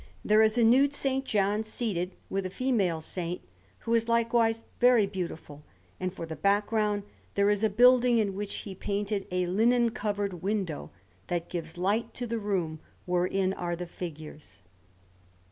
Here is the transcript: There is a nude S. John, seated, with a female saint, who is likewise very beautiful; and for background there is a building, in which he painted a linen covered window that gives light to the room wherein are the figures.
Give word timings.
There 0.25 0.41
is 0.41 0.57
a 0.57 0.63
nude 0.63 0.93
S. 0.95 1.21
John, 1.25 1.61
seated, 1.63 2.15
with 2.27 2.43
a 2.47 2.49
female 2.49 3.01
saint, 3.01 3.41
who 3.81 3.93
is 3.93 4.09
likewise 4.09 4.63
very 4.79 5.05
beautiful; 5.05 5.61
and 5.99 6.11
for 6.11 6.25
background 6.25 7.03
there 7.35 7.51
is 7.51 7.63
a 7.63 7.69
building, 7.69 8.17
in 8.17 8.33
which 8.33 8.55
he 8.65 8.73
painted 8.73 9.27
a 9.29 9.45
linen 9.45 9.91
covered 9.91 10.41
window 10.41 10.89
that 11.27 11.49
gives 11.49 11.77
light 11.77 12.15
to 12.15 12.25
the 12.25 12.39
room 12.39 12.79
wherein 13.05 13.53
are 13.53 13.75
the 13.75 13.85
figures. 13.85 14.63